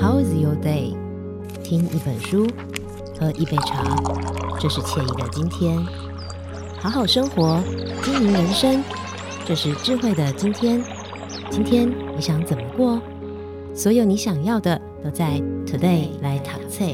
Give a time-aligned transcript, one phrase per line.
[0.00, 0.96] How is your day？
[1.62, 2.46] 听一本书，
[3.18, 3.84] 喝一杯茶，
[4.58, 5.76] 这是惬意的今天。
[6.78, 7.62] 好好生活，
[8.02, 8.82] 经营人生，
[9.44, 10.82] 这是智慧的今天。
[11.50, 11.86] 今天
[12.16, 12.98] 你想怎么过？
[13.74, 16.86] 所有你想要的都在 Today 来读册。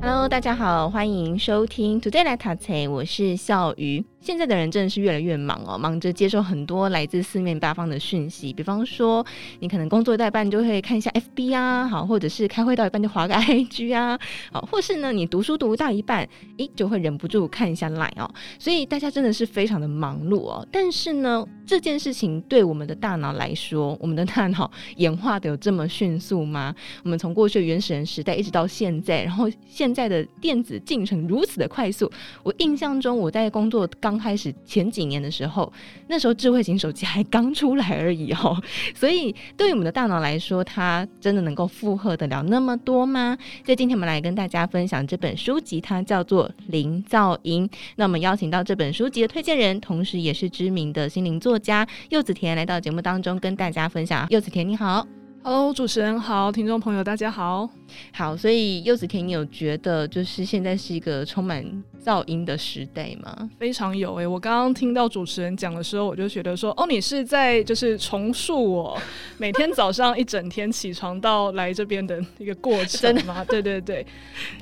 [0.00, 4.02] Hello，大家好，欢迎收听 Today 来读册，我是笑鱼。
[4.22, 8.52] 现在的人真的是越来越忙哦，忙着接受很多来自四面八方的讯息。
[8.52, 9.26] 比方说，
[9.58, 14.16] 你可能工作到一半就会看一下 FB 啊，好，或者是开会到一半就划个 IG 啊，
[14.52, 16.26] 好，或是呢，你读书读到一半，
[16.58, 18.32] 诶，就会忍不住看一下 Line 哦。
[18.60, 20.64] 所以大家真的是非常的忙碌哦。
[20.70, 26.72] 但是呢，这件事情对我们的大脑来说，我们的大脑演化的有这么迅速吗？
[27.02, 32.08] 我们从过去原始人时代一直到现在，然后现在的电子进程如此的快速，
[32.44, 35.72] 我印象中我在工作刚刚开始前几年的时候，
[36.06, 38.62] 那时候智慧型手机还刚出来而已哦，
[38.94, 43.38] 所以对于我们的大脑来说，它真的能够负荷得了那么多吗？
[43.64, 47.66] 所以今天我们来跟大家分享这本书籍，它叫做《零噪音》。
[47.96, 54.26] 那我们邀请到这本书籍的推荐人，同时也是知名的心灵作家柚子田来到节目当中跟大家分享。
[54.28, 55.06] 柚子田，你好。
[55.42, 57.68] Hello，主持人好，听众朋友大家好。
[58.12, 61.64] 好，所以柚子田，你有觉得就是现在是一个充满
[62.04, 63.48] 噪音的时代吗？
[63.58, 69.00] 非常有诶、欸，我刚刚听到主持人讲的时候，我就觉得说，哦，你是在就是重塑我
[69.38, 73.44] 每天早上一整天起床到来这边的一个过程吗？
[73.48, 74.04] 对对对，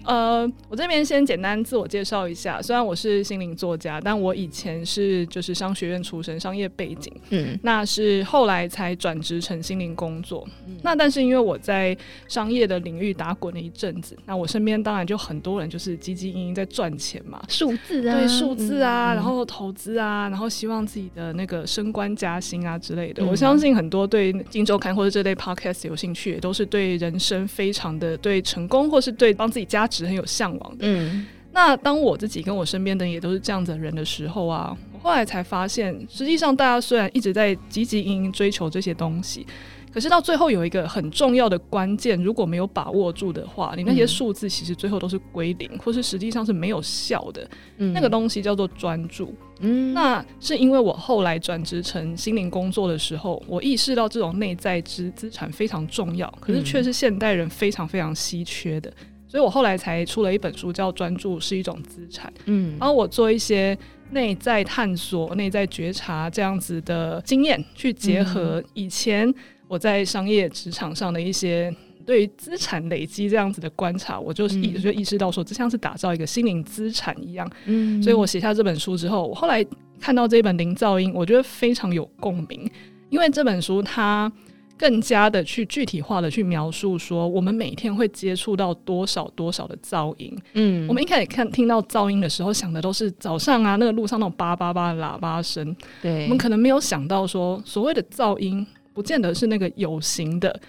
[0.04, 11.96] 呃，我这边先简单自我介绍一下，虽然我是心灵作家，但我以前是就是商学院出身，商业背景，嗯，那是后来才转职成心灵工作，嗯，那但是因为我在
[12.28, 17.22] 商业的领域打滚了一阵子，那我身边当然就很多人就是汲汲营营在赚钱。
[17.48, 23.22] 数字啊，对数字啊，嗯、然后投资啊，然后希望自己的那个升官加薪啊之类的。
[23.22, 30.78] 嗯、我相信很多对《金周刊》或者这类 podcast 有兴趣，也都是对人生非常的对成功，或是对帮自己加值很有向往的。
[30.80, 39.46] 嗯，那当我自己跟我身边的人也都是这样子的人的时候啊，我后来才发现，实际上大家虽然一直在积极营营追求这些东西。
[39.92, 47.48] 可是到最后有一个很重要的关键，如果没有把握住的话，你那些数字其实最后都是归零，或是实际上是没有效的。
[47.78, 49.34] 嗯、那个东西叫做专注。
[49.58, 58.92] 嗯，那是因为我后来转职成心灵工作的时候，我意识到这种内在资资产非常重要，可是却是现代人非常非常稀缺的，
[59.26, 62.32] 所以我后来才出了一本书，叫《专注是一种资产》。
[62.46, 63.76] 嗯，然后我做一些
[64.12, 69.34] 内在探索、内在觉察这样子的经验，去结合以前。
[69.70, 71.72] 我在商业职场上的一些
[72.04, 77.48] 对于资产累积这样子的观察，我就一直就意识到说，这像是打造一个心灵资产一样。
[77.66, 79.64] 嗯，所以我写下这本书之后，我后来
[80.00, 82.68] 看到这本《零噪音》，我觉得非常有共鸣，
[83.10, 84.32] 因为这本书它
[84.76, 90.36] 更加的去具体化的去描述说，我们每天会接触到多少多少的噪音。
[90.54, 95.76] 嗯，我们一开始看听到噪音的时候，想的都是早上啊那个路上那种叭叭叭的喇叭声。
[96.02, 98.66] 对，我们可能没有想到说，所谓的噪音。
[98.92, 100.60] 不见得是那个有形的，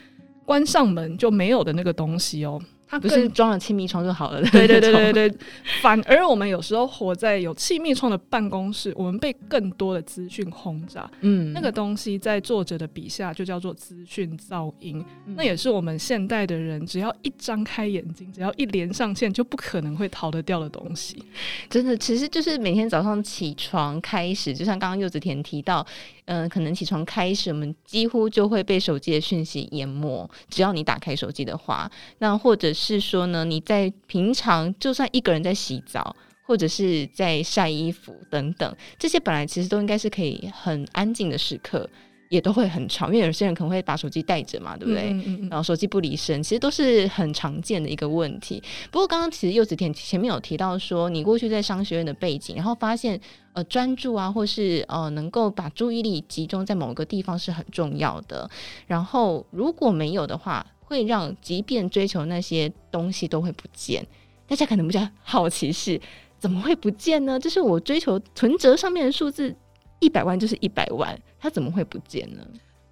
[0.45, 2.61] 关上门就没有的那个东西哦。
[2.87, 4.41] 它不是装了气密窗就好了。
[4.51, 5.37] 对对对 对对，
[5.81, 11.09] 反而我们有时候活在有气密窗的办公室，我们被更多的资讯轰炸。
[11.21, 15.01] 嗯，那个东西在作者的笔下就叫做资讯噪音。
[15.25, 21.23] 嗯，那也是我们现代的人只要一张开眼睛，只要一连上线，就不可能会逃得掉的东西。
[21.69, 25.87] 真的，其实就是每天早上起床开始，就像刚刚柚子甜提到，
[26.25, 30.29] 嗯、呃，可能起床开始，我们几乎就会被手机的讯息淹没。
[30.49, 33.01] 只要你打开手机的话，那或者是。
[33.01, 41.89] 说呢，你在平常就算一个人在洗澡，或者是在晒衣服等等，这些本来其实都应该是可以很安静的时刻，
[42.29, 43.07] 也都会很吵。
[43.07, 45.09] 因为有些人可能会把手机带着嘛，对不对？
[45.09, 48.61] 嗯嗯嗯，然后手机不离身，其实都是很常见的一个问题。
[48.91, 53.19] 不过刚刚其实柚子田前面有提到说，你过去在商学院的背景，然后发现
[53.53, 58.49] 呃专注啊，或是呃能够把注意力集中在某个地方是很重要的。
[58.87, 64.05] 然后如果没有的话，会让即便追求那些东西都会不见，
[64.47, 65.99] 大家可能比较好奇是
[66.37, 67.39] 怎么会不见呢？
[67.39, 69.55] 就是我追求存折上面的数字
[69.99, 72.45] 一百万就是一百万，它怎么会不见呢？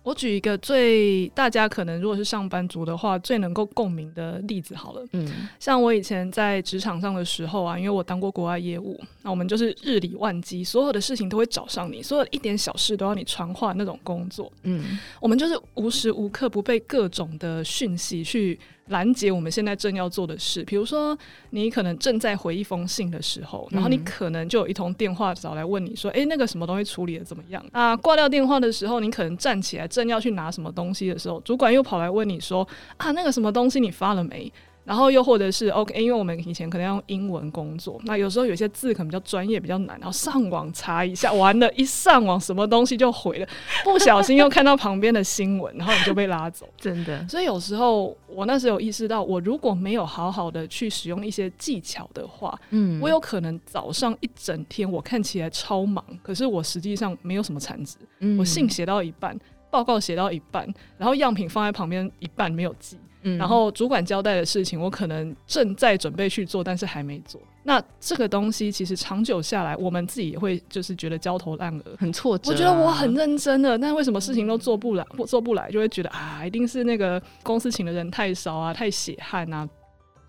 [0.10, 18.60] 我举一个最大家可能如果是上班族的话最能够共鸣的例子好了，嗯，像我以前在职场上的时候啊，因为我当过国外业务，那我们就是日理万机，所有的事情都会找上你，所有一点小事都要你传话那种工作，嗯，我们就是无时无刻不被各种的讯息去
[18.90, 20.64] 拦截我们现在正要做的事。
[20.66, 21.18] 比如说，
[21.50, 34.52] 你可能正在回一封信的时候，然后你可能就有一通电话找来问你说：“哎、嗯，那个什么东西处理的怎么样？”啊挂掉电话的时候，你可能站起来正要去拿什么东西的时候，主管又跑来问你说：“啊，那个什么东西你发了没？”
[34.86, 43.48] 然后又或者是 OK，因为我们以前可能要用英文工作，那有时候有些字可能比较专业、比较难，然后上网查一下，完了，一上网什么东西就毁了，
[43.86, 47.28] 不小心又看到旁边的新闻，然后你就被拉走，真的。
[47.28, 59.38] 所以有时候我那时候有意识到，我如果没有好好的去使用一些技巧的话，嗯，我有可能早上一整天我看起来超忙，可是我实际上没有什么产值，嗯，我信写到一半，
[59.70, 60.68] 报告写到一半，
[60.98, 62.98] 然后样品放在旁边一半没有寄。
[63.24, 67.42] 嗯，然后主管交代的事情，我可能正在准备去做，但是还没做。
[67.64, 72.54] 那这个东西其实长久下来，我们自己也会就是觉得焦头烂额，很挫折啊。
[72.54, 75.06] 我觉得我很认真的，但为什么事情都做不来？
[75.28, 79.68] 做不来就会觉得啊，一定是那个公司请的人太少啊，太血汗啊。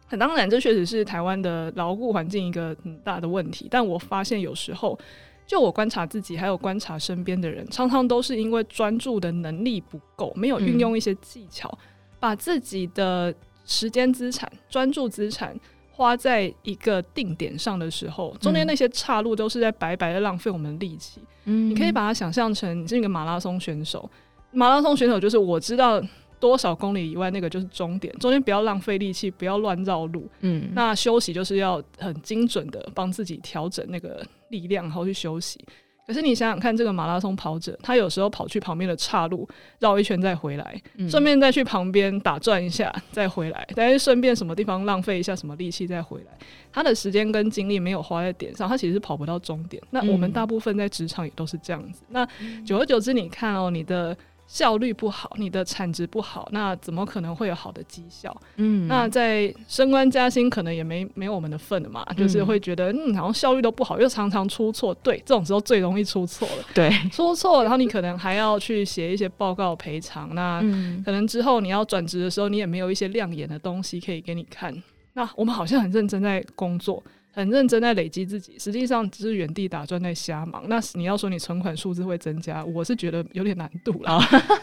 [0.09, 3.69] 很当然，这确实是台湾的牢固环境一个很大的问题。
[3.71, 4.99] 但我发现有时候，
[5.47, 11.69] 就我观察自己，还有观察身边的人，常常都是因为专注的能力不够，没有运用一些技巧。
[11.71, 11.87] 嗯
[12.21, 13.35] 把自己的
[13.65, 15.59] 时间资产、专注资产
[15.91, 21.21] 花在一个定点上的时候，中间那些岔路都是在白白的浪费我们力气。
[21.45, 24.09] 嗯，你可以把它想象成你是一个马拉松选手，
[24.53, 26.03] 马拉松选手就是我知道
[26.39, 30.29] 多少公里以外那个就是终点，中间不要浪费力气，不要乱绕路。
[30.41, 35.59] 嗯，那休息就是要很精准的帮自己调整那个力量，然后去休息。
[36.11, 39.49] 可是你想想看，这个马拉松跑者，他有时候跑去旁边的岔路
[39.79, 46.37] 绕一圈再回来，顺、嗯、便再去旁边打转一下 再回来，但是顺便什么地方浪费一下什么力气再回来，
[46.73, 49.81] 他的时间跟精力没有花在点上，他其实是跑不到终点。
[49.91, 52.03] 那我们大部分在职场也都是这样子。
[52.09, 54.17] 嗯、那久而久之，你看哦，你的。
[54.51, 58.37] 效率不好，你的产值不好，那怎么可能会有好的绩效？
[58.57, 64.93] 嗯，那在升官加薪可能也没没有我们的份的嘛，嗯，就是会觉得嗯，好像效率都不好，又常常出错。
[65.05, 66.65] 对，这种时候最容易出错了。
[66.75, 70.35] 对， 出错，然后你可能还要去写一些报告赔偿。
[70.35, 70.59] 那
[71.05, 74.75] 可能之后你要转职的时候，你也没有一些亮眼的东西可以给你看。
[75.13, 77.01] 那我们好像很认真在工作。
[77.33, 80.65] 很认真在累积自己，实际上只是原地打转在瞎忙。
[80.69, 84.21] 那你要说你存款数字会增加，我是觉得有点难度了。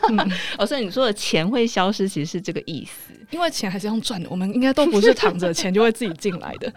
[0.59, 3.13] 哦，所以你说的钱会消失，其实是这个意思。
[3.31, 6.71] 因为钱还是要赚的，我们应该都不是躺着 钱就会自己进来的。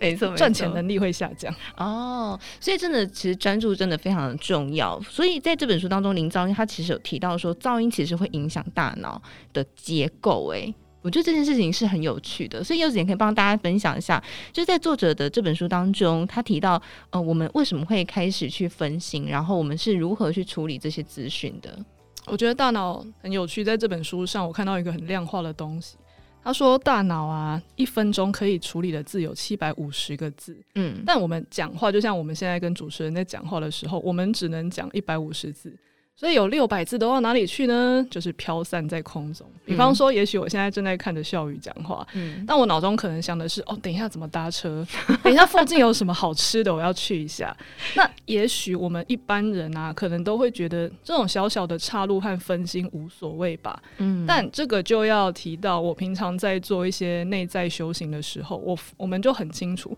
[0.00, 1.54] 没错，赚钱能力会下降。
[1.76, 5.00] 哦，所以真的，其实专注真的非常的重要。
[5.02, 10.52] 所以在这本书当中，林噪音他其实有提到说，噪音其实会影响大脑的结构。
[10.52, 10.74] 哎。
[11.08, 14.22] 我觉得这件事情是很有趣的，所以柚子也可以帮大家分享一下，
[14.52, 21.82] 就是在作者的这本书当中，他提到，呃，我们为什么会开始去分心，然后我们是如何去处理这些资讯的。
[22.26, 25.96] 我觉得大脑很有趣，在这本书上，我看到一个很量化的东西。
[26.44, 35.74] 他说，大脑啊，一分钟可以处理的字有七百五十个字，嗯，但我们讲话，就像我们现在跟主持人在讲话的时候，我们只能讲一百五十字。
[36.18, 38.04] 所以有六百字都到哪里去呢？
[38.10, 39.46] 就是飘散在空中。
[39.64, 44.84] 比方说，也许我现在正在看着笑宇讲话，嗯，但我脑中可能想的是，哦，等一下怎么搭车？
[45.22, 47.56] 等一下附近有什么好吃的，我要去一下。
[47.94, 53.80] 那也许我们一般人啊，可能都会觉得这种小小的岔路和分心无所谓吧。
[53.98, 59.96] 嗯，但这个就要提到，我平常在做一些内在修行的时候，我我们就很清楚，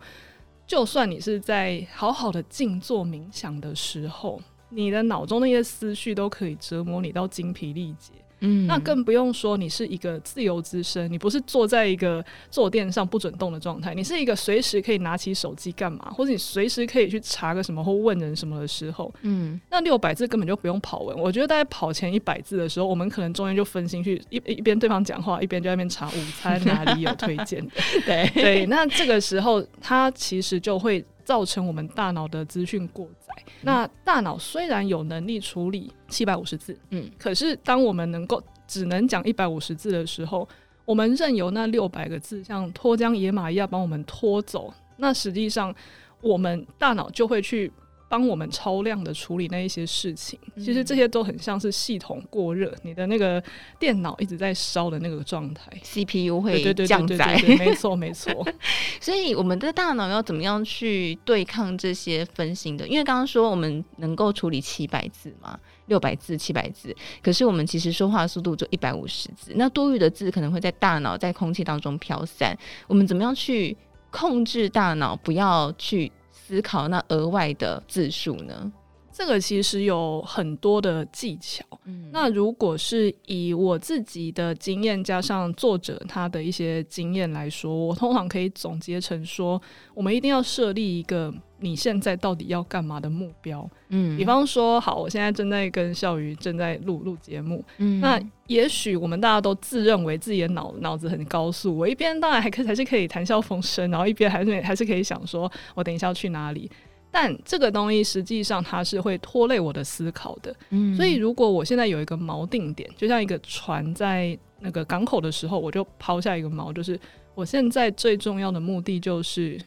[0.66, 4.38] 就算你是在好好的静坐冥想的时候。
[4.70, 21.18] 你的脑中那些思绪都可以折磨你到精疲力竭，嗯，那更不用说你是一个自由之身，你不是坐在一个坐垫上不准动的状态，你是一个随时可以拿起手机干嘛，或者你随时可以去查个什么或问人什么的时候，嗯，那六百字根本就不用跑文。
[21.18, 27.66] 我觉得大概跑前一百字的时候，我们可能中间就分心去一一边对方讲话，一边就在那边查午餐哪里有推荐，
[28.06, 31.04] 对对，那这个时候他其实就会。
[31.30, 33.32] 造成我们大脑的资讯过载。
[33.62, 40.48] 那大脑虽然有能力处理七百五十字，嗯，可是当我们能够只能讲一百五十字的时候，
[40.84, 45.72] 我们任由那六百个字像脱缰野马一样把我们拖走，那实际上
[46.20, 47.72] 我们大脑就会去。
[48.10, 53.40] 帮我们超量的处理那一些事情，其实这些都很像是系统过热，你的那个
[53.78, 57.40] 电脑一直在烧的那个状态，CPU 会降载。
[57.56, 58.44] 没错，没错。
[59.00, 62.88] 所以我们的大脑要怎么样去对抗这些分心的？
[62.88, 72.58] 因为刚刚说我们能够处理七百字嘛，六百字、七百字，可是我们其实说话速度就一百五十字，那多余的字可能会在大脑在空气当中飘散。
[72.88, 73.76] 我们怎么样去
[74.10, 76.10] 控制大脑不要去
[76.50, 78.72] 思考那额外的字数呢？
[79.20, 81.62] 这个其实有很多的技巧。
[81.84, 89.60] 嗯，那如果是以我自己的经验加上作者他的一些经验来说，我通常可以总结成说，
[89.92, 93.68] 我们一定要设立一个你现在到底要干嘛的目标。
[93.90, 97.62] 嗯，比方说，好，我现在正在跟笑鱼正在录录节目。
[97.76, 106.70] 嗯，那也许我们大家都自认为自己的脑脑子很高速，我一边当然还可还是可以谈笑风生，然后一边还是还是可以想说，我等一下要去哪里。
[107.10, 116.98] 但这个东西实际上它是会拖累我的思考的，嗯，所以如果我现在有一个锚定点，就像一个船在那个港口的时候，我就抛下一个锚，就是
[117.34, 119.60] 我现在最重要的目的就是。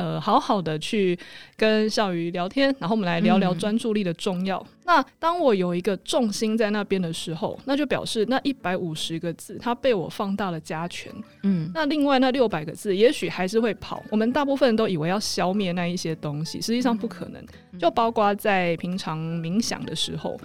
[0.00, 1.18] 呃，好好的去
[1.58, 4.58] 跟孝瑜聊天，然后我们来聊聊专注力的重要。
[4.58, 11.12] 嗯、那当我有一个重心在那边的时候，那就表示那一百五十个字它被我放大了加权。
[11.42, 14.02] 嗯，那另外那六百个字也许还是会跑。
[14.10, 17.44] 我们大部分人都以为要消灭那一些东西，实际上不可能。
[17.72, 20.40] 嗯、就包括在平常冥想的时候。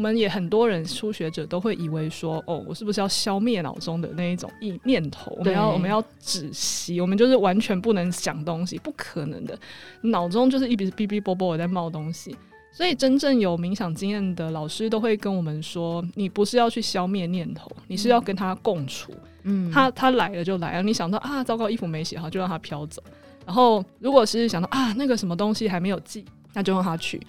[0.00, 5.36] 我们也很多人初学者都会以为说，哦，我是不是要消灭脑中的那一种意念头？
[5.38, 9.58] 我们要我们要止息，我们就是完全不能想东西，不可能的。
[10.00, 12.34] 脑中就是一直哔哔啵啵的在冒东西。
[12.72, 19.12] 所以真正有冥想经验的老师都会跟我们说，你不是要去消灭念头，你是要跟他共处。
[19.42, 23.02] 嗯，他他来了就来了，你想到啊，糟糕，衣服没洗好，就让它飘走。
[23.44, 26.24] 然后如果是想到啊，那个什么东西还没有记。
[26.52, 27.20] 那就让他去。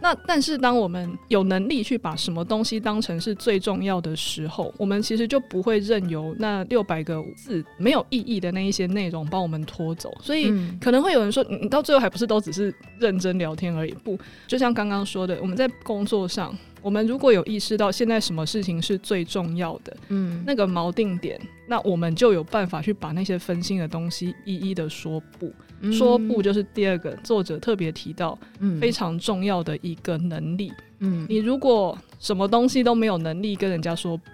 [0.00, 10.16] 那但是当我们有能力去把什么东西当成是最重要的时候，我们其实就不会任由那六百个字没有意义的那一些内容帮我们拖走。
[10.20, 13.92] 所以可能会有人说，你到最后还不是都只是认真聊天而已？
[14.04, 16.56] 不，就像刚刚说的，我们在工作上。
[16.80, 25.52] 我们如果有意识到现在什么事情是最重要的，嗯，那个锚定点，那我们就有办法去把那些分心的东西一一的说不。
[25.80, 30.72] 嗯、说不就是第二个作者特别提到，嗯，非常重要的一个能力。
[30.98, 34.24] 嗯，你如果什么东西都没有能力跟人家说不，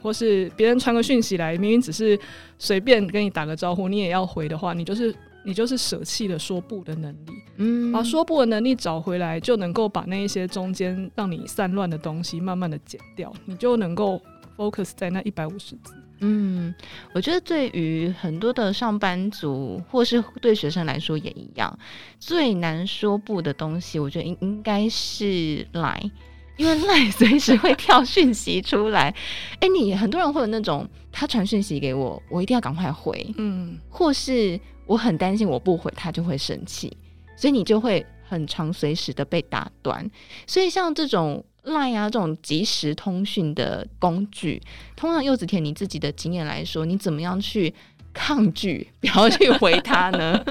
[0.00, 2.18] 或是别人传个讯息来，明明只是
[2.58, 5.14] 随便跟你打个招呼，你也要回的话，你就是。
[5.46, 14.18] 你就是舍弃了说不的能力，嗯，把说不的能力找回来，就能够把那一些中间让你散乱的东西慢慢的剪掉，你就能够
[14.56, 15.92] focus 在那一百五十字。
[16.24, 16.74] 嗯，
[17.12, 21.78] 我觉得对于很多的上班族或是对学生来说也一样，
[22.18, 26.10] 最难说不的东西，我觉得应应该是 Line，
[26.56, 29.14] 因为 Line 随时会跳讯息出来。
[29.60, 34.58] 哎、欸，你很多人会有那种，他传讯息给我，我一定要赶快回，嗯，或是。
[34.86, 36.94] 我很担心，我不回他就会生气，
[37.38, 40.10] 所以你就会很常随时的被打断。
[40.46, 44.60] 所以像这种 Line 啊，这种即时通讯的工具，
[44.96, 47.72] 通常柚子甜你自己的经验来说，你怎么样去
[48.12, 50.42] 抗拒，不要去回他呢？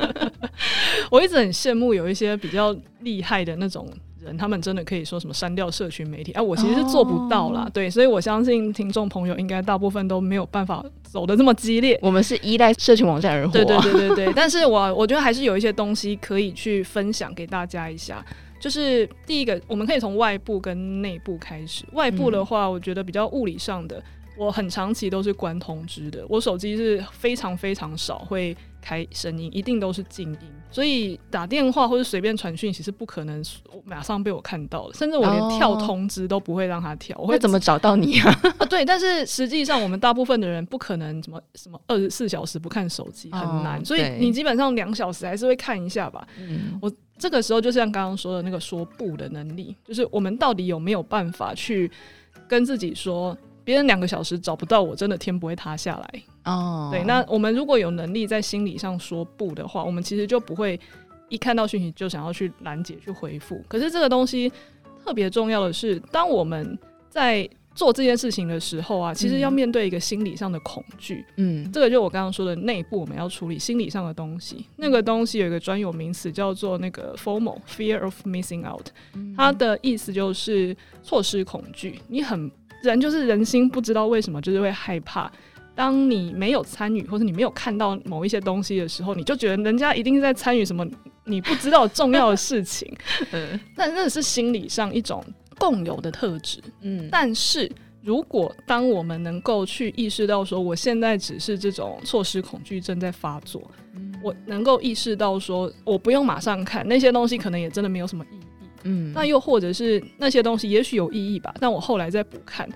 [1.12, 3.88] 我一直很羡慕有一些比较厉害的那种。
[4.24, 6.32] 人他们真的可以说什么删掉社群媒体？
[6.32, 7.63] 哎、啊，我其实是做不到啦。
[7.63, 7.74] Oh.
[7.74, 12.00] 对，所以我相信听众朋友应该大部分都没有办法走的这么激烈。
[12.01, 13.51] 我们是依赖社群网站而活。
[13.51, 14.34] 对对对对对。
[14.34, 18.25] 但是我我觉得还是有一些东西可以去分享给大家一下。
[18.63, 21.84] 就是第一个，我们可以从外部跟内部开始。
[21.91, 24.01] 外部的话，我觉得比较物理上的。
[24.38, 33.41] 我很长期都是关通知的，我手机是非常非常少会开声音，一定都是静音，所以打电话或者随便传讯息是不可能
[33.85, 37.15] 马上被我看到的，甚至我连跳通知都不会让他跳。
[37.17, 38.39] 哦、我会怎么找到你啊？
[38.59, 46.27] 啊，对，但是实际上我们大部分的人不可能什么什么二十四小时不看手机，很难，哦、所以你基本上两小时还是会看一下吧。
[46.37, 51.89] 嗯，我这个时候就像刚刚说的那个说不的能力，就是我们到底有没有办法去
[52.47, 53.37] 跟自己说。
[53.65, 56.89] 别人两个小时找不到我，真的天不会塌下来哦。
[56.89, 56.91] Oh.
[56.91, 60.79] 对，那我们如果有能力在心理上说不的话，我们其实就不会
[61.29, 63.63] 一看到讯息就想要去拦截去回复。
[63.67, 64.51] 可是这个东西
[65.03, 66.77] 特别重要的是，当我们
[67.09, 71.25] 在做这件事情的时候啊，其实要面对一个心理上的恐惧。
[71.38, 74.63] 嗯，这个就我刚刚说的内部我们要处理心理上的东西。
[74.75, 78.89] 那个东西有一个专有名词叫做那个 FOMO（Fear of Missing Out），
[79.35, 82.00] 它的意思就是错失恐惧。
[82.09, 82.51] 你很
[82.83, 85.31] 人就是人心，不知道为什么就是会害怕。
[85.75, 90.86] 当你没有参与，或者你没有看到某一些东西的时候，你就觉得人家一定是在参与什么
[91.25, 92.92] 你不知道重要的事情。
[93.32, 95.24] 嗯，但那是心理上一种
[95.58, 96.62] 共有的特质。
[96.82, 103.62] 嗯，但是如果当我们能够去意识到说，我现在只是这种错失恐惧症在发作，
[103.96, 108.39] 嗯，我能够意识到说，我不用马上看那些东西，可能也真的没有什么意义。
[108.84, 112.68] 嗯，那又或者是那些东西也许有意义吧，但我后来再补看，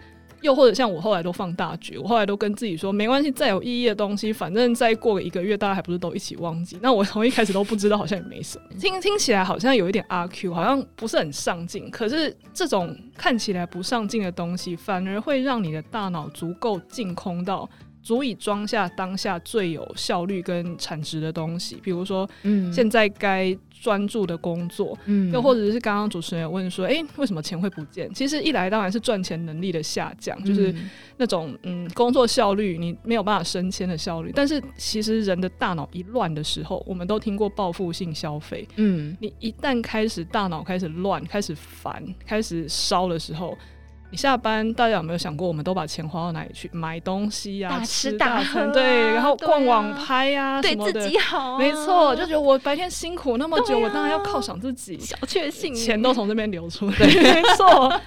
[0.48, 6.80] 又或者像我后来都放大局，我后来都跟自己说，没关系，再有意义的东西，反正再过个一个月，大家还不是都一起忘记。
[6.82, 8.64] 那我从一开始都不知道，好像也没什么。
[8.80, 11.92] 听听起来好像有一点阿 Q，好像不是很上进。
[11.92, 17.70] 可是这种看起来不上进的东西，反而会让你的大脑足够净空到。
[18.08, 28.10] 足以装下当下最有效率跟产值的东西，比如说，嗯，现在该专注的工作，嗯，又或者是刚刚主持人有问说，诶、欸，为什么钱会不见？
[28.14, 30.74] 其实一来当然是赚钱能力的下降，就是
[31.18, 34.32] 那种嗯工作效率你没有办法升迁的效率。
[34.34, 43.58] 但是其实人的大脑一乱的时候，我们都听过报复性消费，嗯，你一旦开始大脑开始乱、开始烦、开始烧的时候。
[44.10, 46.70] 你下班，大家有没有想过，我们都把钱花到哪里去？
[46.72, 58.02] 买东西呀、啊，大吃大喝、啊，对，然后逛网拍呀、啊，对自己好、啊，没错，就觉得我白天辛苦那么久，啊、我当然要犒赏自己，小确幸，钱都从这边流出来，对没错，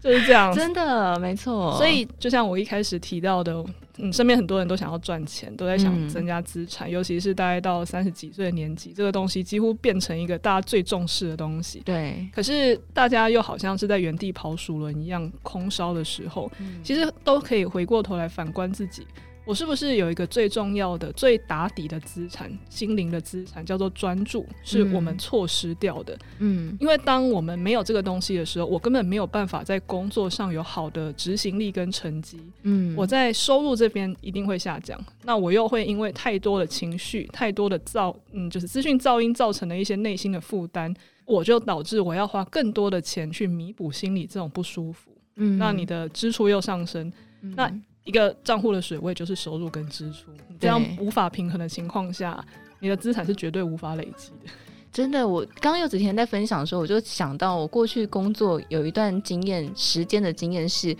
[0.00, 1.76] 就是这样，真的没错。
[1.76, 3.64] 所以，就像我一开始提到的。
[3.98, 11.80] 嗯，身边很多人都想要赚钱，都在想增加资产，嗯、尤其是大概到三十几岁的年纪，这个东西几乎变成一个大家最重视的东西。
[11.84, 19.06] 对，可是大家又好像是在原地跑鼠轮一样空烧的时候，嗯、其实都可以回过头来反观自己。
[19.44, 26.18] 我是不是有一个最重要的、最打底的资产，心灵的资产，叫做专注，是我们错失掉的。
[26.38, 32.40] 嗯，因为当我们没有这个东西的时候，我根本没有办法在工作上有好的执行力跟成绩。
[32.62, 34.98] 嗯，我在收入这边一定会下降。
[35.22, 40.94] 那我又会因为太多的情绪、太多的噪，嗯，就是资讯噪音造成的一些内心的负担，
[41.26, 45.10] 我就导致我要花更多的钱去弥补心里这种不舒服。
[45.36, 47.12] 嗯，那你的支出又上升。
[47.42, 47.70] 嗯，那
[48.04, 50.30] 一个账户的水位就是收入跟支出，
[50.60, 52.44] 这样无法平衡的情况下，
[52.78, 54.52] 你的资产是绝对无法累积的。
[54.92, 60.96] 真的，我刚刚柚子甜在分享的时候，我就想到我过去工作有一段经验，时间的经验是。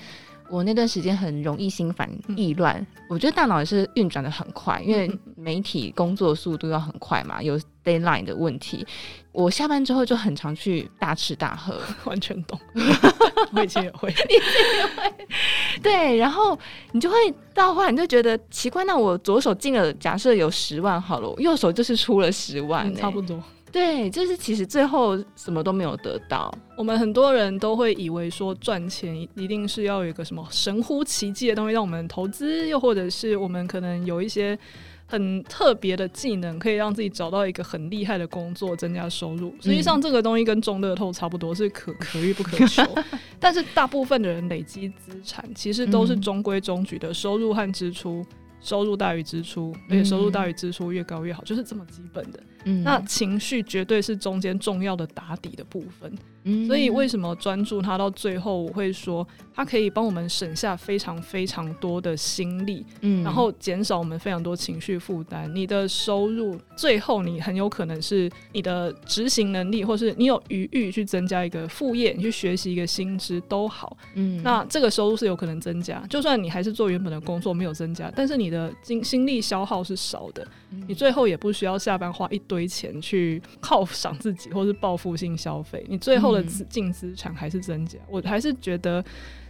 [0.49, 8.87] 我那段时间很容易心烦意乱，嗯、我觉得大脑也是运转的很快，因为媒体工作速度要很快嘛，有 deadline 的问题。
[9.33, 12.59] 我下班之后就很常去大吃大喝， 完全懂。
[13.53, 15.27] 我以前也会，你也会。
[15.83, 16.57] 对，然后
[16.93, 17.17] 你就会
[17.53, 23.43] 到后来你就觉得奇怪，那我左手进了，假设有十万好了，右手就是出了十万，嗯，差不多。
[23.75, 26.57] 对，就是其实最后什么都没有得到。
[26.79, 34.57] 我们很多人都会以为说赚钱一定是要有一个什么神乎其技的东西让我们投资，又或者是我们可能有一些
[35.07, 39.53] 很特别的技能，可以让自己找到一个很厉害的工作，增加收入。
[39.61, 42.81] 实际上，这个东西跟中乐透差不多，是可可遇不可求。
[43.41, 48.25] 但是，大部分的人累积资产，其实都是中规中矩的收入和支出，
[48.61, 52.39] 收入大于支出，而且收入大于支出越高越好，就是这么基本的。
[52.65, 56.13] 那情绪绝对是中间重要的打底的部分。
[56.45, 65.51] 嗯，所以为什么专注它到最后，我会说它可以帮我们省下非常非常多的心力，嗯，然后减少我们非常多情绪负担。
[65.55, 73.97] 你的收入最后，你很有可能是你的执行能力，或是你有余裕去增加一个副业，你去学习一个薪资都好。
[74.15, 80.47] 嗯，那这个收入是有可能增加，就算你还是做原本的工作没有增加，但是你的精心力消耗是少的，
[80.87, 86.34] 你最后也不需要下班花一堆钱去犒赏自己，或是报复性消费，你最后。
[86.35, 89.05] 的资净资产还是增加，我还是觉得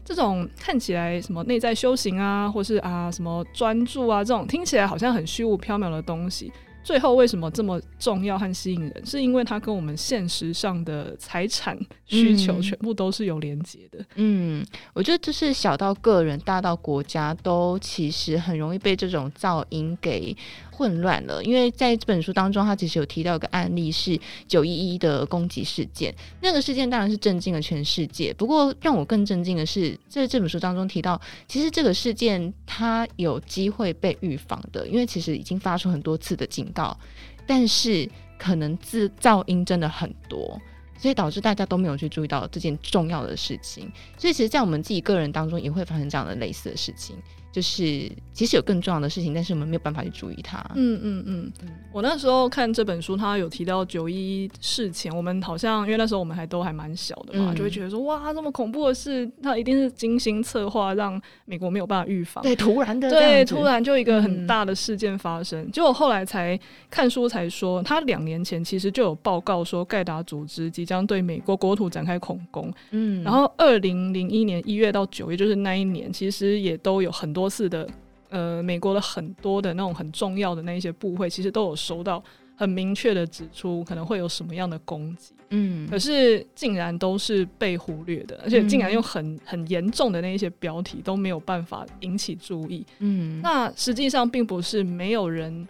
[0.04, 6.52] 这种看起来什么内在修行啊，或是啊什么专注啊，这种听起来好像很虚无缥缈的东西。
[6.82, 9.06] 最后为什么这么重要和吸引人？
[9.06, 14.04] 是因为它跟我们现实上的财产需求全部都是有连接的。
[14.16, 20.36] 嗯，我觉得就是小到个人，大到国家，都其实很容易被这种噪音给
[20.74, 21.42] 混乱了。
[21.44, 28.34] 因为在这本书当中，他其实有提到一个案例是九一一的攻击事件，那个事件当然是震惊了全世界。
[28.34, 36.96] 不过让我更震惊的是，在这本书当中提到，其实这个事件它有机会被预防的，因为其实已经发出很多次的警告。
[37.46, 38.08] 但是
[38.38, 40.58] 可能自噪音真的很多，
[40.96, 43.86] 所以导致大家都没有去注意到这件重要的事情。
[44.16, 47.14] 所以其实，在我们自己个人当中，也会发生这样的类似的事情。
[47.54, 50.58] 就是其实有更重要的事情，但是我们没有办法去注意它。
[50.74, 51.52] 嗯嗯嗯。
[51.92, 62.42] 我那时候看这本书，他有提到九一事前，我们好像因为那时候我们还都还蛮小的嘛，嗯、就会觉得说哇，这么恐怖的事，他一定是精心策划，让美国没有办法预防。
[62.42, 65.70] 对，突然的，对，突然就一个很大的事件发生。
[65.70, 66.58] 结果、嗯、后来才
[66.90, 72.68] 看书才说，他两年前其实就有报告说，盖达组织即将对美国国土展开恐攻。
[72.90, 77.43] 嗯，然后二零零一年一月到九月，就是那一年，其实也都有很多。
[77.44, 77.86] 多次的，
[78.30, 82.24] 呃，美国的很多的那种很重要的那一些部会，其实都有收到
[82.56, 95.68] 很明确的指出可能会有什么样的攻击，嗯，可是竟然都是被忽略的，而且竟然用很很严重的那一些标题都没有办法引起注意，嗯，那实际上并不是没有人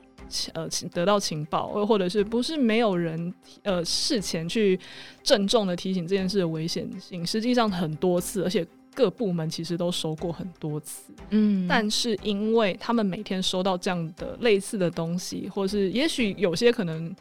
[0.52, 3.34] 呃得到情报，或者是不是没有人
[3.64, 4.78] 呃事前去
[5.24, 8.64] 郑重的提醒这件事的危险性，实际上很多次，而且。
[8.94, 17.14] 各部门其实都收过很多次，嗯，但是因为他们每天收到这样的类似的东西，或是也许有些可能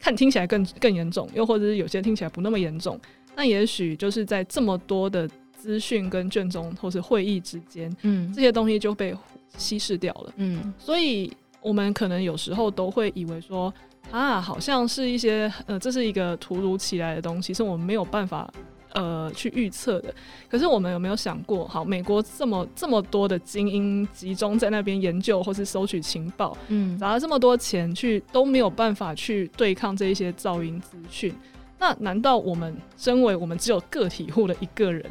[0.00, 3.00] 看听起来更更严重，又或者是有些听起来不那么严重，
[3.36, 9.14] 那也许就是在这么多的资讯跟卷宗或是会议之间，嗯，这些东西就被
[9.56, 13.72] 稀释掉了，嗯，所以我们可能有时候都会以为说
[14.10, 18.52] 啊，好像是一些呃，这是一个突如其来的东西，是我们没有办法。
[18.92, 20.14] 呃，去预测的。
[20.48, 31.32] 可是我们有没有想过，好，美国这么这么多的精英集中在那边研究或是收取情报，嗯，砸了这么多钱去都没有办法去对抗这一些噪音资讯，
[31.78, 35.04] 那难道我们身为我们只有个体户的一个人？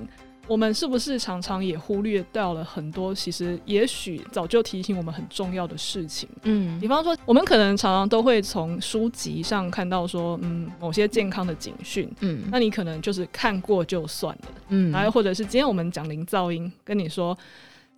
[0.50, 3.14] 我们是不是常常也忽略掉了很多？
[3.14, 6.28] 其实也许早就提醒我们很重要的事情。
[6.42, 12.12] 嗯，比方说，我们可能常常都会从书籍上看到说，嗯，某些健康的警讯。
[12.22, 14.48] 嗯，那你可能就是看过就算了。
[14.70, 17.38] 嗯，然后或者是今天我们讲零噪音，跟你说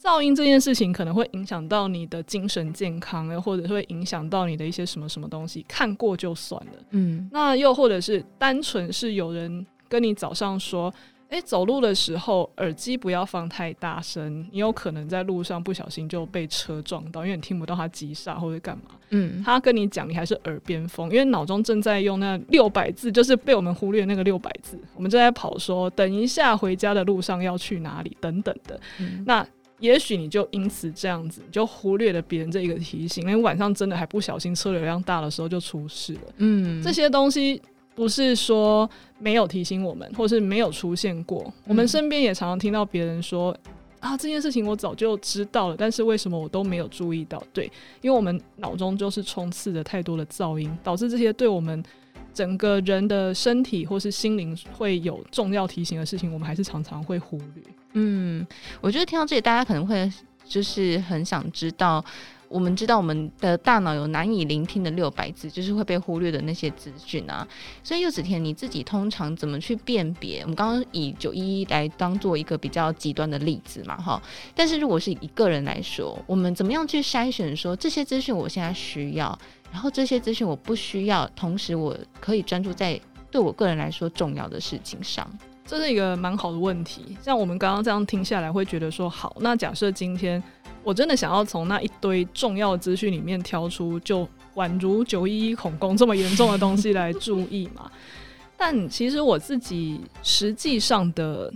[0.04, 6.74] 噪音这件事情可能会影响到你的精神健康，又或者会影响到你的一些什么什么东西，看过就算了。
[6.90, 10.94] 嗯，那又或者是单纯是有人跟你早上说。
[11.32, 18.84] 诶、欸，走路的时候耳机不要放太大声，你有可能在路上不小心就被车撞到，因为你听不到他急刹或者干嘛。
[19.12, 28.78] 嗯，他跟你讲，你还是耳边风，因为脑中正在用那六百字，就是被我们忽略那个六百字，我们正在跑说，等一下回家的路上要去哪里等等的。
[29.00, 29.48] 嗯、那
[29.80, 36.22] 也许你就因此这样子，你就忽略了别人这一个提醒，因为晚上真的还不小心车流量大的时候就出事了。
[36.40, 37.62] 嗯，这些东西。
[37.94, 41.44] 不是说没有提醒我们，或是没有出现过。
[41.48, 43.56] 嗯、我们身边也常常听到别人说
[44.00, 47.66] ：“啊，这件事情我早就知道了，但是为什么我都没有注意到？”对，
[48.02, 51.84] 因为我们脑中就是充斥着太多的噪音，导致这些对我们
[52.34, 57.64] 整个人的身体或是心灵会有重要提醒的事情，我们还是常常会忽略。
[57.94, 58.48] 嗯，
[58.80, 60.12] 我觉得听到这里，大家可能会
[60.46, 62.04] 就是很想知道。
[62.52, 67.48] 我们知道我们的大脑有难以聆听的六百字，就是会被忽略的那些资讯啊。
[67.82, 70.42] 所以柚子甜，你自己通常怎么去辨别？
[70.42, 74.22] 我们刚刚以九一一来当做一个比较极端的例子嘛，哈。
[74.54, 79.40] 但是如果是以一个人来说，我们怎么样去筛选说这些资讯我现在需要，
[79.72, 83.00] 然后这些资讯我不需要，同时我可以专注在
[83.32, 85.26] 对我个人来说重要的事情上？
[85.66, 87.16] 这是一个蛮好的问题。
[87.22, 90.44] 像我们刚刚这样听下来，会觉得说好，那假设今天。
[90.84, 97.90] 我真的想要从那一堆重要资讯里面挑出，就宛如九一一恐攻这么严重的东西来注意嘛？
[98.58, 101.52] 但其实我自己实际上的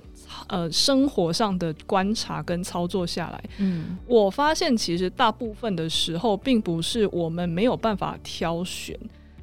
[0.47, 8.97] 呃生活上的观察跟操作下来，嗯，我发现其实大部分的时候，并不是我们没有办法挑选，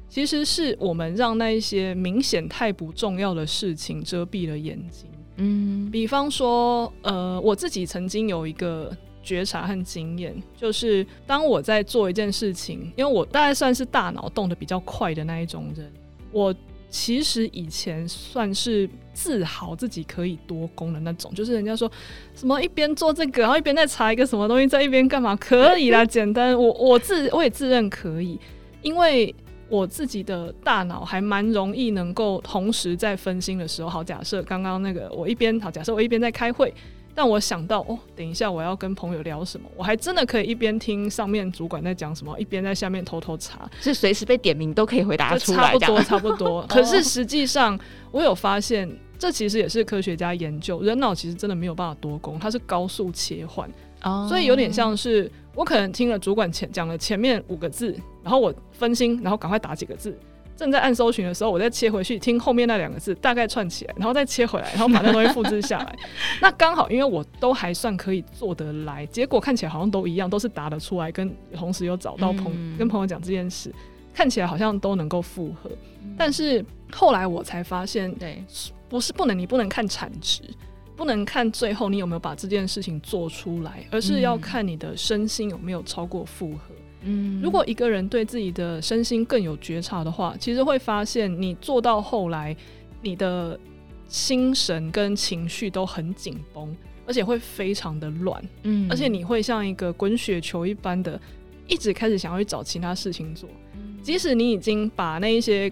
[0.09, 5.09] 其实是我们让那一些明显太不重要的事情遮蔽了眼睛。
[5.37, 8.91] 嗯，比方说，呃，我自己曾经有一个。
[9.23, 15.91] 觉察和经验，就是当我在做一件事情，因为我大概算是大脑动得比较快的那一种人，
[16.31, 16.53] 我
[16.89, 21.89] 其实以前算是自豪自己可以多工的那种，就是人家说
[22.35, 28.37] 什么一边做这个，然后一边在查一个什么东西，在一边干嘛，可以啦，简单，我我自我也自认可以，
[28.81, 29.33] 因为
[29.69, 36.73] 我自己的大脑还蛮容易能够同时在分心的时候，好，假设刚刚那个我一边好，假设我一边在开会。
[37.15, 46.65] 但我想到哦，等一下我要跟朋友聊什么，我还真的可以一边听上面主管在讲什么，一边在下面偷偷查，是随时被点名都可以回答出来，差不多差不多。
[46.69, 47.79] 可是实际上，
[48.11, 53.69] 我有发现，这其实也是科学家研究，人脑其实真的没有办法多工，它是高速切换，
[54.01, 60.17] 哦，所以有点像是我可能听了主管前讲了前面五个字，然后我分心，然后赶快打几个字。
[60.55, 65.95] 正在按搜寻的时候，我再切回去听后面那两个字，大概串起来，然后再切回来，然后把那东西复制下来。
[66.39, 73.73] 那刚好，因为我都还算可以做得来，结果看起来好像都一样，都是答得出来，跟同时有找到朋、嗯、跟朋友讲这件事，
[74.13, 75.69] 看起来好像都能够复合。
[76.03, 78.43] 嗯、但是后来我才发现，对，
[78.87, 80.43] 不是不能，你不能看产值，
[80.95, 86.75] 不能看最后你有没有把这件事情做出来，而是要看你的身心有没有超过负荷。
[87.03, 92.55] 嗯，如果一个人对自己的身心更有觉察的话，其实会发现你做到后来，
[93.01, 93.59] 你的
[94.07, 101.19] 心神跟情绪都很紧绷，而且会非常的乱，嗯，而且你会像一个滚雪球一般的
[101.67, 103.49] 一直开始想要去找其他事情做，
[104.01, 105.71] 即使你已经把那一些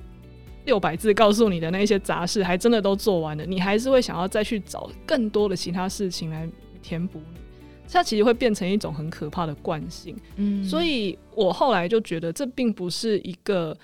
[0.66, 6.50] 六百字告诉你的那些杂事还真的都做完了，你还是会想要再去找更多的其他事情来
[6.82, 7.20] 填补。
[7.34, 7.41] 你，
[7.92, 10.16] 它其实会变成一种很可怕的惯性。
[10.38, 13.78] 嗯，所以我后来就觉得这并不是一个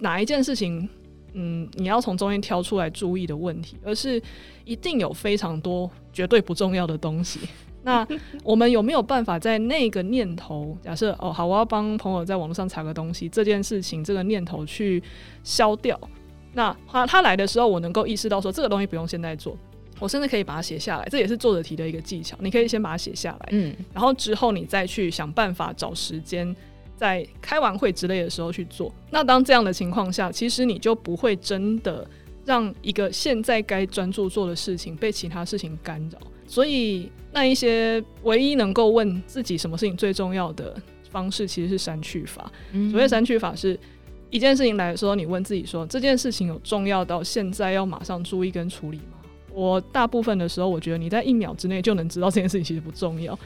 [0.00, 0.88] 哪一件事情，
[1.32, 4.22] 嗯，你要从中间挑出来注意的问题，而是
[4.64, 7.40] 一定有非常多绝对不重要的东西。
[7.82, 8.06] 那
[8.42, 15.02] 我们有没有办法在那个念头，假设哦好，我要帮朋友在网络上查个东西，这件事情这个念头去
[15.42, 15.98] 消掉？
[16.54, 19.54] 那他他来的时候，我能够意识到说这个东西不用现在做，
[20.00, 22.36] 我甚至可以把它写下来，这也是作者题的一个技巧。
[22.40, 26.54] 你可以先把它写下来，嗯，然后之后你再去想办法找时间，
[26.96, 28.92] 在开完会之类的时候去做。
[29.10, 32.06] 那当这样的情况下，其实你就不会真的
[32.44, 36.18] 让一个现在该专注做的事情被其他事情干扰。
[36.46, 40.76] 所以，那一些唯一能够问自己什么事情最重要的
[41.10, 42.52] 方式，其实是删去法。
[42.72, 43.78] 嗯、所谓删去法，是
[44.28, 49.13] 一件事情来说，你问自己说：这件事情有重要到现在要马上注意跟处理吗？
[49.54, 53.38] 我大部分的时候，我觉得你在一秒之内就能知道这件事情其实不重要。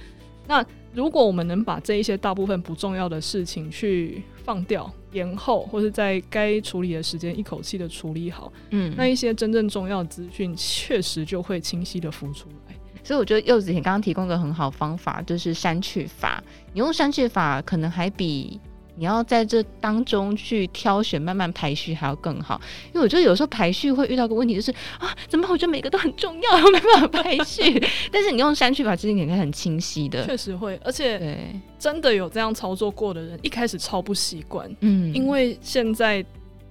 [0.46, 12.74] 那如果我们能把这一些大部分不重要的事情去放掉、延后，或是在该处理的时间一口气的处理好，嗯，那一些真正重要的资讯确实就会清晰的浮出来。
[13.04, 16.42] 所以我觉得柚子你刚刚提供一个很好方法，就是删去法。
[16.72, 18.58] 你用删去法，可能还比
[18.98, 22.60] 你要在这当中去挑选、慢慢排序还要更好。
[22.88, 25.46] 因为我觉得有时候排序会遇到个问题，就是啊，怎么？
[25.48, 27.80] 我觉得每个都很重要，没办法排序。
[28.12, 30.26] 但是你用删去法，其实你可以很清晰的。
[30.26, 31.38] 确实会，而且
[31.78, 34.68] 真的有这样操作过的人，一开始超不习惯。
[34.80, 36.24] 嗯，因为现在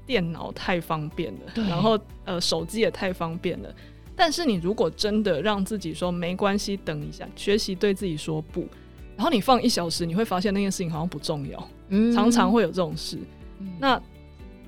[0.05, 3.73] 电脑太方便了，对然后呃，手机也太方便了。
[4.15, 8.67] 但是你如果真的让自己说没关系，等一下，学习对自己说不，
[9.15, 13.17] 然后你放一小时，你会发现那件事情好像不重要，嗯、常常会有这种事。
[13.59, 14.01] 嗯、那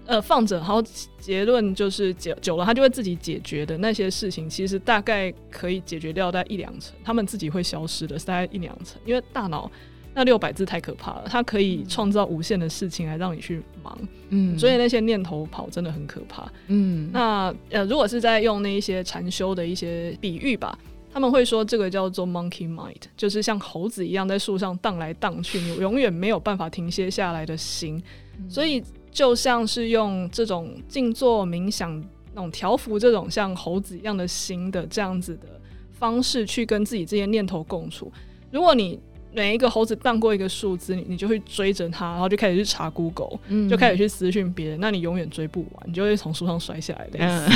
[0.06, 0.82] 呃放着，然后
[1.20, 9.72] 结论就是久久了，他就会自己解决的那些事情，其实大概可以解决掉大概一两成，他们自己会消失的，是大概一两成，因为大脑。
[10.16, 13.98] 那六百字太可怕了，它可以创造无限的事情来让你去忙，
[14.30, 17.10] 嗯，所以那些念头跑真的很可怕，嗯。
[17.14, 20.78] 那呃，如果是在用那一些禅修的一些比喻吧，
[21.12, 28.02] 他们会说这个叫做 monkey mind，就是像猴子一样在树上荡来荡去，你永远没有办法停歇下来的心。
[28.38, 32.00] 嗯、所以就像是用这种静坐冥想
[32.34, 35.60] 那种调服这种像猴子一样的心的这样子的
[35.92, 38.12] 方式去跟自己这些念头共处。
[38.52, 39.00] 如果你
[39.32, 47.20] 每一个猴子荡过一个树枝，你你就会追着它，然后就开始去查 Google，、嗯、就开始去私讯别人，那你永远追不完，你就会从树上摔下来的。
[47.20, 47.50] 嗯、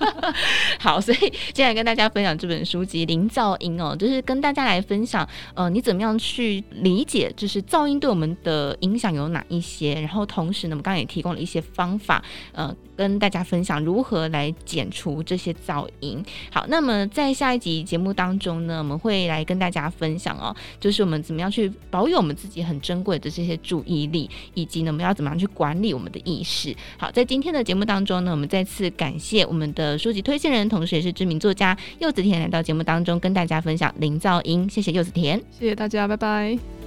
[0.78, 1.18] 好，所以
[1.52, 16.24] 接下来跟大家分享这本书籍《零噪音》哦，就是跟大家来分享，呃，你怎么样去理解，就是噪音对我们的影响有哪一些，然后同时呢，我们刚刚也提供了一些方法，呃，跟大家分享如何来减除这些噪音。
[16.52, 21.00] 好，那么在下一集节目当中呢，我们会来跟大家分享哦，就是。
[21.00, 26.76] 我们怎么样去保有我们自己很珍贵的这些注意力，以及呢，我们要怎么样去管理我们的意识？
[26.98, 34.68] 好，在今天的节目当中呢，我们再次感谢我们的书籍推荐人，同时也是知名作家柚子甜来到节目当中跟大家分享零噪音。
[34.68, 36.79] 谢谢柚子甜，谢谢大家，拜拜。